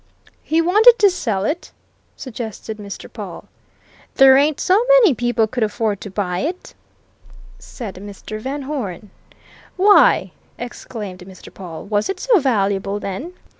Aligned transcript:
"He 0.41 0.63
wanted 0.63 0.97
to 0.97 1.11
sell 1.11 1.45
it?" 1.45 1.71
suggested 2.15 2.77
Mr. 2.79 3.07
Pawle. 3.07 3.45
"There 4.15 4.35
ain't 4.35 4.59
so 4.59 4.73
many 4.95 5.13
people 5.13 5.45
could 5.45 5.61
afford 5.61 6.01
to 6.01 6.09
buy 6.09 6.39
it," 6.39 6.73
said 7.59 7.93
Mr. 7.97 8.39
Van 8.39 8.63
Hoeren. 8.63 9.11
"Why!" 9.77 10.31
exclaimed 10.57 11.19
Mr. 11.19 11.53
Pawle. 11.53 11.85
"Was 11.85 12.09
it 12.09 12.19
so 12.19 12.39
valuable, 12.39 12.99
then?" 12.99 13.33